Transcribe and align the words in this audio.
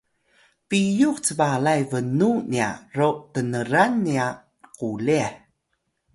piyux 0.67 1.17
cbalay 1.25 1.81
bnu 1.91 2.29
nya 2.51 2.69
ro 2.97 3.09
tnran 3.33 3.93
nya 4.05 4.27
qulih 4.77 5.31